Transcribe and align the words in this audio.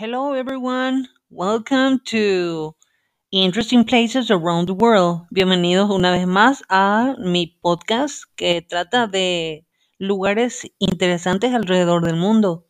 Hello, 0.00 0.32
everyone. 0.32 1.08
Welcome 1.28 1.98
to 2.10 2.76
Interesting 3.32 3.82
Places 3.82 4.30
Around 4.30 4.68
the 4.68 4.74
World. 4.74 5.26
Bienvenidos 5.32 5.90
una 5.90 6.12
vez 6.12 6.24
más 6.24 6.62
a 6.68 7.16
mi 7.18 7.48
podcast 7.60 8.22
que 8.36 8.62
trata 8.62 9.08
de 9.08 9.66
lugares 9.98 10.70
interesantes 10.78 11.52
alrededor 11.52 12.04
del 12.04 12.14
mundo. 12.14 12.64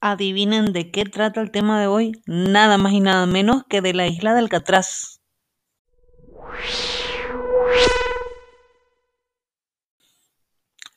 Adivinen 0.00 0.72
de 0.72 0.92
qué 0.92 1.06
trata 1.06 1.40
el 1.40 1.50
tema 1.50 1.80
de 1.80 1.88
hoy. 1.88 2.12
Nada 2.26 2.78
más 2.78 2.92
y 2.92 3.00
nada 3.00 3.26
menos 3.26 3.64
que 3.68 3.80
de 3.80 3.94
la 3.94 4.06
isla 4.06 4.32
de 4.32 4.38
Alcatraz. 4.38 5.20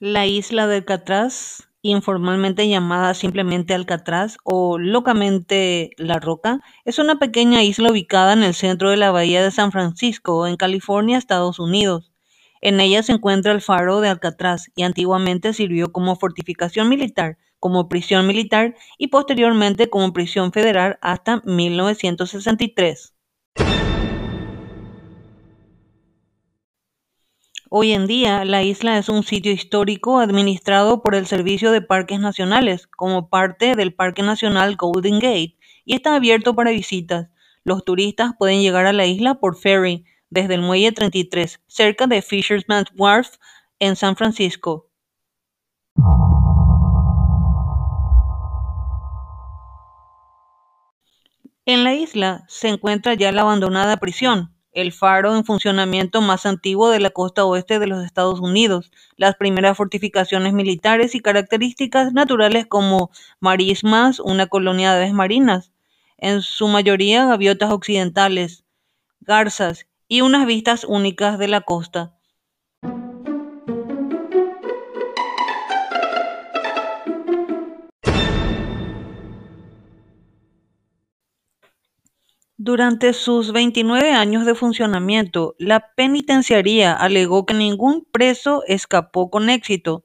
La 0.02 0.26
isla 0.26 0.66
de 0.66 0.78
Alcatraz, 0.78 1.68
informalmente 1.82 2.70
llamada 2.70 3.14
simplemente 3.14 3.74
Alcatraz 3.74 4.38
o 4.46 4.78
locamente 4.78 5.90
La 5.98 6.22
Roca, 6.22 6.62
es 6.86 7.00
una 7.00 7.20
pequeña 7.20 7.64
isla 7.64 7.92
ubicada 7.92 8.32
en 8.32 8.44
el 8.44 8.54
centro 8.54 8.92
de 8.92 8.96
la 8.96 9.12
bahía 9.12 9.44
de 9.44 9.52
San 9.52 9.74
Francisco, 9.74 10.48
en 10.48 10.56
California, 10.56 11.18
Estados 11.18 11.60
Unidos. 11.60 12.14
En 12.62 12.80
ella 12.80 13.04
se 13.04 13.12
encuentra 13.12 13.52
el 13.52 13.60
faro 13.60 14.00
de 14.00 14.08
Alcatraz 14.08 14.72
y 14.74 14.84
antiguamente 14.84 15.52
sirvió 15.52 15.92
como 15.92 16.16
fortificación 16.16 16.88
militar, 16.88 17.38
como 17.60 17.90
prisión 17.90 18.26
militar 18.26 18.76
y 18.98 19.08
posteriormente 19.08 19.90
como 19.90 20.14
prisión 20.14 20.54
federal 20.54 20.98
hasta 21.02 21.42
1963. 21.44 23.16
Hoy 27.72 27.92
en 27.92 28.08
día, 28.08 28.46
la 28.46 28.64
isla 28.64 28.98
es 28.98 29.10
un 29.10 29.22
sitio 29.22 29.52
histórico 29.52 30.18
administrado 30.18 31.04
por 31.04 31.14
el 31.14 31.28
Servicio 31.28 31.72
de 31.72 31.84
Parques 31.84 32.20
Nacionales 32.20 32.88
como 32.88 33.30
parte 33.30 33.76
del 33.76 33.94
Parque 33.94 34.24
Nacional 34.24 34.76
Golden 34.76 35.20
Gate 35.20 35.56
y 35.86 35.94
está 35.94 36.16
abierto 36.16 36.56
para 36.56 36.72
visitas. 36.72 37.28
Los 37.64 37.86
turistas 37.86 38.32
pueden 38.40 38.64
llegar 38.64 38.88
a 38.88 38.92
la 38.92 39.06
isla 39.06 39.36
por 39.36 39.56
ferry 39.56 40.04
desde 40.32 40.56
el 40.56 40.62
Muelle 40.62 40.92
33, 40.94 41.62
cerca 41.68 42.08
de 42.08 42.24
Fisherman's 42.24 42.90
Wharf 42.98 43.36
en 43.78 43.96
San 43.96 44.16
Francisco. 44.16 44.90
En 51.66 51.84
la 51.84 51.94
isla 51.94 52.46
se 52.48 52.70
encuentra 52.70 53.14
ya 53.14 53.32
la 53.32 53.42
abandonada 53.42 53.98
prisión, 53.98 54.56
el 54.74 54.92
faro 54.92 55.36
en 55.36 55.46
funcionamiento 55.46 56.22
más 56.22 56.46
antiguo 56.46 56.90
de 56.90 57.00
la 57.00 57.10
costa 57.10 57.46
oeste 57.46 57.80
de 57.80 57.88
los 57.88 58.04
Estados 58.06 58.40
Unidos, 58.40 58.92
las 59.18 59.36
primeras 59.36 59.78
fortificaciones 59.78 60.54
militares 60.54 61.16
y 61.16 61.22
características 61.22 62.14
naturales 62.14 62.66
como 62.68 63.12
marismas, 63.40 64.20
una 64.20 64.48
colonia 64.48 64.92
de 64.94 64.98
aves 65.04 65.14
marinas, 65.14 65.72
en 66.18 66.42
su 66.42 66.68
mayoría 66.68 67.26
gaviotas 67.26 67.72
occidentales, 67.72 68.64
garzas 69.22 69.88
y 70.08 70.22
unas 70.22 70.46
vistas 70.46 70.84
únicas 70.86 71.40
de 71.40 71.48
la 71.48 71.62
costa. 71.62 72.19
Durante 82.62 83.14
sus 83.14 83.54
29 83.54 84.12
años 84.12 84.46
de 84.46 84.54
funcionamiento, 84.54 85.56
la 85.60 85.94
penitenciaría 85.96 86.92
alegó 86.94 87.46
que 87.46 87.54
ningún 87.54 88.06
preso 88.12 88.64
escapó 88.68 89.30
con 89.30 89.50
éxito. 89.50 90.04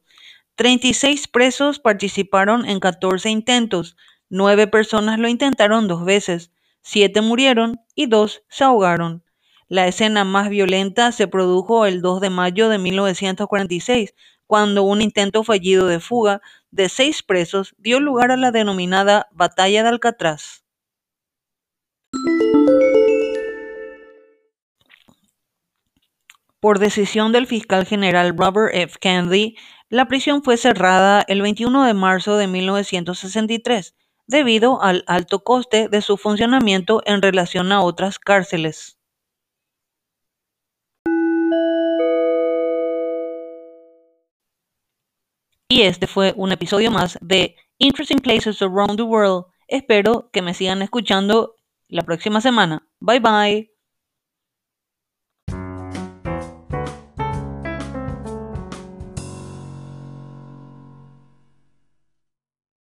36 0.55 1.27
presos 1.27 1.81
participaron 1.81 2.65
en 2.65 2.79
14 2.79 3.29
intentos, 3.29 3.97
9 4.29 4.69
personas 4.69 5.19
lo 5.19 5.27
intentaron 5.27 5.89
dos 5.89 6.05
veces, 6.05 6.53
7 6.83 7.23
murieron 7.23 7.81
y 7.97 8.07
2 8.07 8.45
se 8.49 8.63
ahogaron. 8.63 9.25
La 9.67 9.89
escena 9.89 10.23
más 10.23 10.49
violenta 10.49 11.11
se 11.11 11.27
produjo 11.27 11.87
el 11.87 12.03
2 12.03 12.21
de 12.21 12.31
mayo 12.31 12.69
de 12.69 12.79
1946, 12.79 14.15
cuando 14.47 14.85
un 14.85 15.03
intento 15.03 15.43
fallido 15.43 15.89
de 15.89 15.99
fuga 15.99 16.41
de 16.71 16.89
seis 16.89 17.25
presos 17.25 17.75
dio 17.79 17.99
lugar 17.99 18.31
a 18.31 18.37
la 18.37 18.53
denominada 18.53 19.27
Batalla 19.33 19.83
de 19.83 19.89
Alcatraz. 19.89 20.64
Por 26.65 26.79
decisión 26.79 27.31
del 27.31 27.47
fiscal 27.47 27.85
general 27.85 28.35
Robert 28.39 28.75
F. 28.75 28.97
Kennedy, 28.99 29.55
la 29.91 30.09
prisión 30.09 30.43
fue 30.43 30.57
cerrada 30.57 31.23
el 31.29 31.43
21 31.43 31.85
de 31.85 31.93
marzo 31.93 32.39
de 32.39 32.47
1963 32.47 33.95
debido 34.27 34.81
al 34.81 35.05
alto 35.07 35.45
coste 35.45 35.91
de 35.91 36.01
su 36.01 36.17
funcionamiento 36.17 37.03
en 37.05 37.21
relación 37.21 37.71
a 37.71 37.83
otras 37.83 38.19
cárceles. 38.19 38.99
Y 45.69 45.83
este 45.83 46.07
fue 46.07 46.33
un 46.35 46.51
episodio 46.51 46.91
más 46.91 47.19
de 47.21 47.57
Interesting 47.77 48.21
Places 48.21 48.63
Around 48.63 48.97
the 48.97 49.03
World. 49.03 49.45
Espero 49.69 50.31
que 50.33 50.41
me 50.41 50.55
sigan 50.55 50.81
escuchando 50.81 51.57
la 51.89 52.05
próxima 52.05 52.41
semana. 52.41 52.89
Bye 53.01 53.21
bye. 53.21 53.74